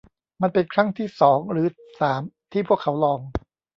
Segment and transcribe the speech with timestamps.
[0.41, 1.67] มันเป็นครั้งที่สองหรือ
[2.01, 3.19] สามที่พวกเขาลอง